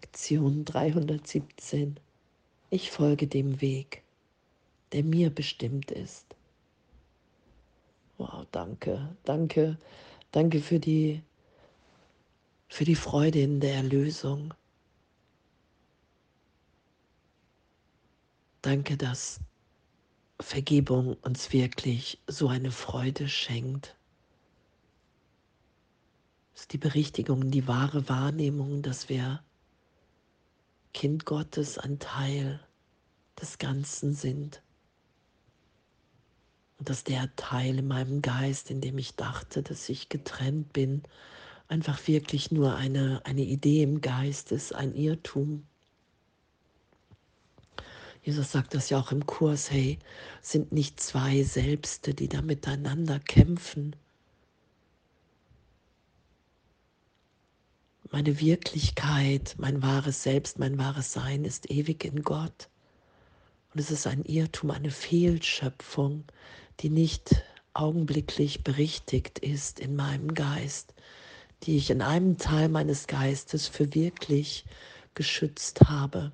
[0.00, 1.98] Lektion 317.
[2.70, 4.04] Ich folge dem Weg,
[4.92, 6.36] der mir bestimmt ist.
[8.16, 9.76] Wow, danke, danke,
[10.30, 11.20] danke für die,
[12.68, 14.54] für die Freude in der Erlösung.
[18.62, 19.40] Danke, dass
[20.38, 23.96] Vergebung uns wirklich so eine Freude schenkt.
[26.54, 29.42] Es ist die Berichtigung, die wahre Wahrnehmung, dass wir
[30.98, 32.58] Kind Gottes ein Teil
[33.40, 34.62] des Ganzen sind.
[36.76, 41.04] Und dass der Teil in meinem Geist, in dem ich dachte, dass ich getrennt bin,
[41.68, 45.68] einfach wirklich nur eine, eine Idee im Geist ist, ein Irrtum.
[48.24, 50.00] Jesus sagt das ja auch im Kurs, hey,
[50.42, 53.94] sind nicht zwei Selbste, die da miteinander kämpfen.
[58.10, 62.70] Meine Wirklichkeit, mein wahres Selbst, mein wahres Sein ist ewig in Gott.
[63.74, 66.24] Und es ist ein Irrtum, eine Fehlschöpfung,
[66.80, 67.42] die nicht
[67.74, 70.94] augenblicklich berichtigt ist in meinem Geist,
[71.64, 74.64] die ich in einem Teil meines Geistes für wirklich
[75.14, 76.32] geschützt habe.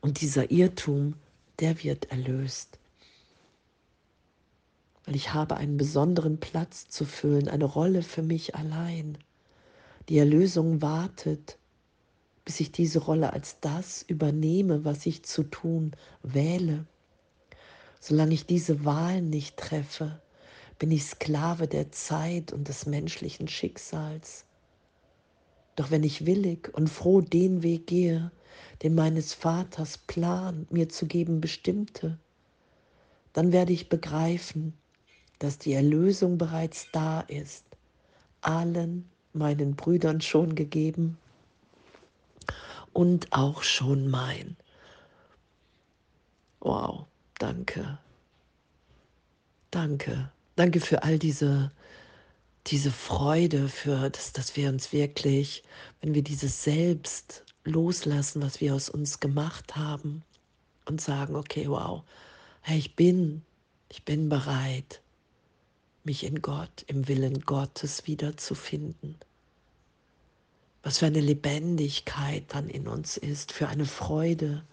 [0.00, 1.14] Und dieser Irrtum,
[1.60, 2.78] der wird erlöst.
[5.04, 9.16] Weil ich habe einen besonderen Platz zu füllen, eine Rolle für mich allein.
[10.08, 11.58] Die Erlösung wartet,
[12.46, 15.92] bis ich diese Rolle als das übernehme, was ich zu tun
[16.22, 16.86] wähle.
[18.00, 20.22] Solange ich diese Wahl nicht treffe,
[20.78, 24.46] bin ich Sklave der Zeit und des menschlichen Schicksals.
[25.76, 28.32] Doch wenn ich willig und froh den Weg gehe,
[28.82, 32.18] den meines Vaters Plan mir zu geben bestimmte,
[33.34, 34.72] dann werde ich begreifen,
[35.38, 37.66] dass die Erlösung bereits da ist,
[38.40, 41.16] allen meinen Brüdern schon gegeben
[42.92, 44.56] und auch schon mein.
[46.60, 47.06] Wow,
[47.38, 47.98] danke.
[49.70, 50.32] Danke.
[50.56, 51.70] Danke für all diese,
[52.66, 55.62] diese Freude, für das, dass wir uns wirklich,
[56.00, 60.24] wenn wir dieses Selbst loslassen, was wir aus uns gemacht haben
[60.86, 62.02] und sagen, okay, wow,
[62.62, 63.42] hey, ich bin,
[63.88, 65.00] ich bin bereit,
[66.02, 69.16] mich in Gott, im Willen Gottes wiederzufinden.
[70.82, 74.64] Was für eine Lebendigkeit dann in uns ist, für eine Freude.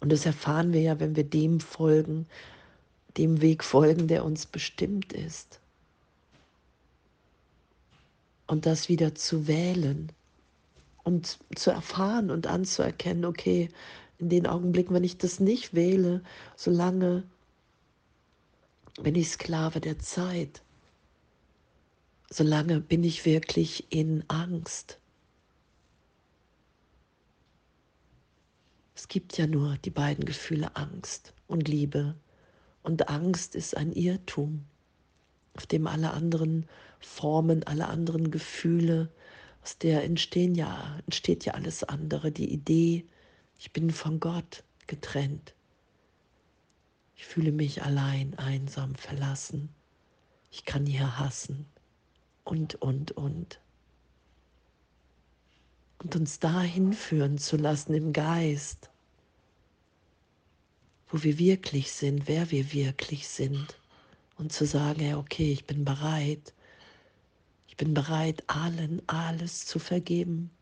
[0.00, 2.26] Und das erfahren wir ja, wenn wir dem folgen,
[3.16, 5.60] dem Weg folgen, der uns bestimmt ist.
[8.46, 10.12] Und das wieder zu wählen,
[11.06, 13.68] und zu erfahren und anzuerkennen, okay,
[14.18, 16.20] in den Augenblicken, wenn ich das nicht wähle,
[16.56, 17.22] solange
[19.00, 20.62] bin ich Sklave der Zeit.
[22.30, 24.98] Solange bin ich wirklich in Angst.
[28.94, 32.16] Es gibt ja nur die beiden Gefühle Angst und Liebe.
[32.82, 34.64] Und Angst ist ein Irrtum,
[35.54, 36.66] auf dem alle anderen
[37.00, 39.10] Formen, alle anderen Gefühle
[39.66, 42.30] aus der entstehen ja, entsteht ja alles andere.
[42.30, 43.04] Die Idee,
[43.58, 45.56] ich bin von Gott getrennt.
[47.16, 49.74] Ich fühle mich allein, einsam, verlassen.
[50.52, 51.66] Ich kann hier hassen.
[52.46, 53.60] Und, und, und.
[55.98, 58.88] Und uns dahin führen zu lassen im Geist,
[61.08, 63.76] wo wir wirklich sind, wer wir wirklich sind.
[64.38, 66.54] Und zu sagen, ja, okay, ich bin bereit,
[67.66, 70.52] ich bin bereit, allen alles zu vergeben.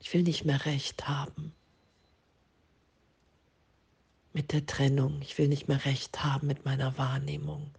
[0.00, 1.52] Ich will nicht mehr recht haben
[4.32, 5.22] mit der Trennung.
[5.22, 7.70] Ich will nicht mehr recht haben mit meiner Wahrnehmung.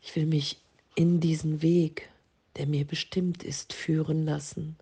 [0.00, 0.60] Ich will mich
[0.94, 2.10] in diesen Weg,
[2.56, 4.76] der mir bestimmt ist, führen lassen,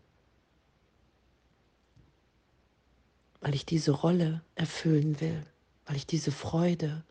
[3.40, 5.44] weil ich diese Rolle erfüllen will,
[5.86, 7.04] weil ich diese Freude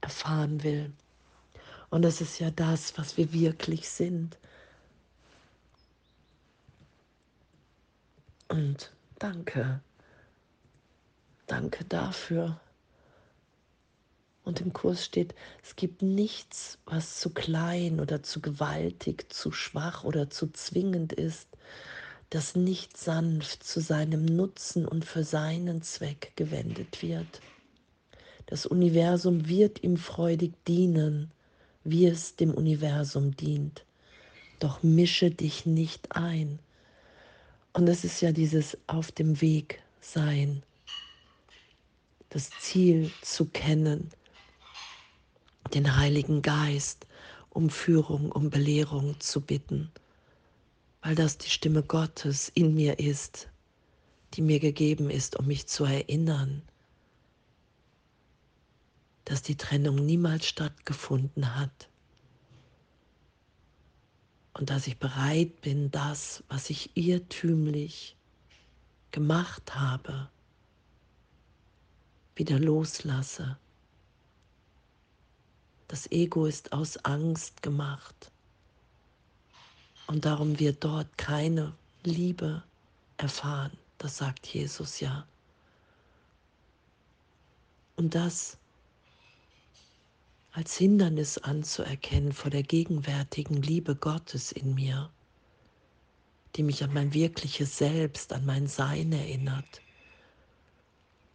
[0.00, 0.92] erfahren will.
[1.90, 4.38] Und das ist ja das, was wir wirklich sind.
[8.48, 9.80] Und danke.
[11.46, 12.60] Danke dafür.
[14.44, 20.04] Und im Kurs steht, es gibt nichts, was zu klein oder zu gewaltig, zu schwach
[20.04, 21.48] oder zu zwingend ist,
[22.30, 27.40] das nicht sanft zu seinem Nutzen und für seinen Zweck gewendet wird.
[28.46, 31.30] Das Universum wird ihm freudig dienen
[31.84, 33.84] wie es dem Universum dient.
[34.58, 36.58] Doch mische dich nicht ein.
[37.72, 40.62] Und es ist ja dieses auf dem Weg sein,
[42.30, 44.10] das Ziel zu kennen,
[45.74, 47.06] den Heiligen Geist
[47.50, 49.90] um Führung, um Belehrung zu bitten,
[51.02, 53.48] weil das die Stimme Gottes in mir ist,
[54.34, 56.62] die mir gegeben ist, um mich zu erinnern,
[59.24, 61.88] dass die Trennung niemals stattgefunden hat
[64.54, 68.16] und dass ich bereit bin, das, was ich irrtümlich
[69.10, 70.28] gemacht habe,
[72.34, 73.58] wieder loslasse.
[75.90, 78.30] Das Ego ist aus Angst gemacht
[80.06, 82.62] und darum wird dort keine Liebe
[83.16, 83.72] erfahren.
[83.98, 85.26] Das sagt Jesus ja.
[87.96, 88.56] Und das
[90.52, 95.10] als Hindernis anzuerkennen vor der gegenwärtigen Liebe Gottes in mir,
[96.54, 99.82] die mich an mein wirkliches Selbst, an mein Sein erinnert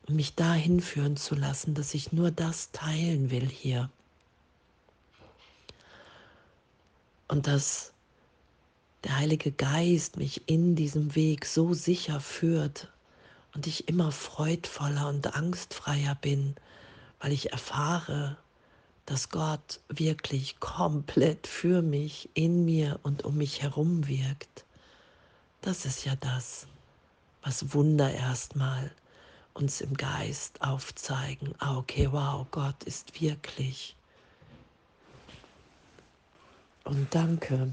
[0.08, 3.90] und mich dahin führen zu lassen, dass ich nur das teilen will hier.
[7.28, 7.94] Und dass
[9.04, 12.92] der Heilige Geist mich in diesem Weg so sicher führt
[13.54, 16.56] und ich immer freudvoller und angstfreier bin,
[17.20, 18.38] weil ich erfahre,
[19.06, 24.66] dass Gott wirklich komplett für mich, in mir und um mich herum wirkt.
[25.62, 26.68] Das ist ja das,
[27.44, 28.92] was Wunder erstmal
[29.54, 31.54] uns im Geist aufzeigen.
[31.60, 33.96] Ah, okay, wow, Gott ist wirklich.
[36.86, 37.72] Und danke,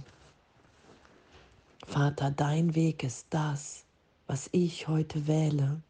[1.86, 3.84] Vater, dein Weg ist das,
[4.26, 5.80] was ich heute wähle.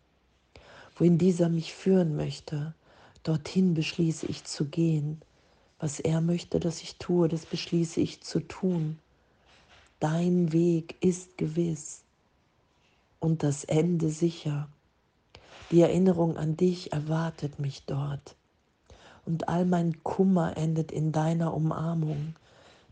[0.96, 2.74] Wohin dieser mich führen möchte,
[3.22, 5.22] dorthin beschließe ich zu gehen
[5.82, 9.00] was er möchte, dass ich tue, das beschließe ich zu tun.
[9.98, 12.04] Dein Weg ist gewiss
[13.18, 14.68] und das Ende sicher.
[15.72, 18.36] Die Erinnerung an dich erwartet mich dort.
[19.26, 22.36] Und all mein Kummer endet in deiner Umarmung,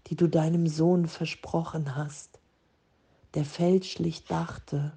[0.07, 2.39] die du deinem Sohn versprochen hast,
[3.35, 4.93] der fälschlich dachte,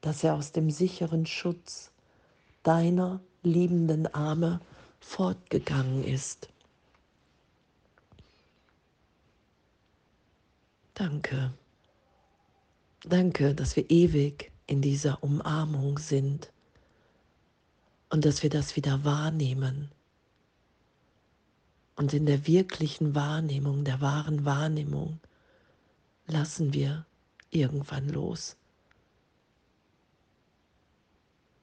[0.00, 1.90] dass er aus dem sicheren Schutz
[2.62, 4.60] deiner liebenden Arme
[5.00, 6.48] fortgegangen ist.
[10.94, 11.52] Danke.
[13.04, 16.52] Danke, dass wir ewig in dieser Umarmung sind
[18.10, 19.90] und dass wir das wieder wahrnehmen.
[22.00, 25.20] Und in der wirklichen Wahrnehmung, der wahren Wahrnehmung,
[26.26, 27.04] lassen wir
[27.50, 28.56] irgendwann los.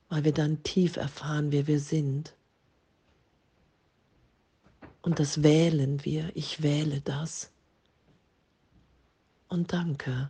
[0.09, 2.35] Weil wir dann tief erfahren, wer wir sind.
[5.01, 6.29] Und das wählen wir.
[6.35, 7.49] Ich wähle das
[9.47, 10.29] und danke.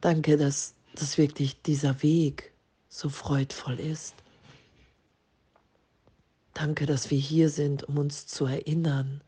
[0.00, 2.52] Danke, dass, dass wirklich dieser Weg
[2.88, 4.25] so freudvoll ist.
[6.56, 9.20] Danke, dass wir hier sind, um uns zu erinnern,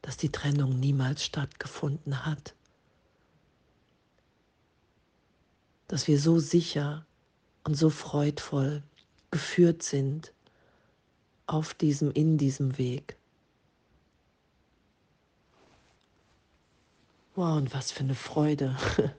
[0.00, 2.54] dass die Trennung niemals stattgefunden hat.
[5.86, 7.04] Dass wir so sicher
[7.64, 8.82] und so freudvoll
[9.30, 10.32] geführt sind
[11.46, 13.18] auf diesem, in diesem Weg.
[17.34, 18.78] Wow, und was für eine Freude.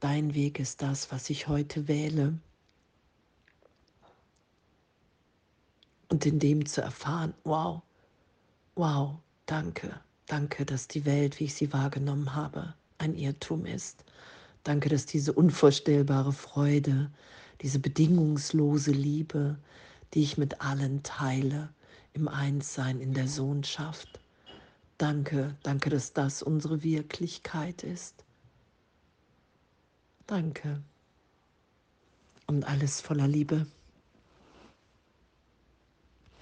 [0.00, 2.40] Dein Weg ist das, was ich heute wähle.
[6.08, 7.82] Und in dem zu erfahren, wow,
[8.74, 14.04] wow, danke, danke, dass die Welt, wie ich sie wahrgenommen habe, ein Irrtum ist.
[14.64, 17.10] Danke, dass diese unvorstellbare Freude,
[17.60, 19.58] diese bedingungslose Liebe,
[20.14, 21.68] die ich mit allen teile,
[22.14, 24.18] im Einssein, in der Sohnschaft,
[24.98, 28.24] Danke, danke, dass das unsere Wirklichkeit ist.
[30.26, 30.82] Danke.
[32.48, 33.66] Und alles voller Liebe.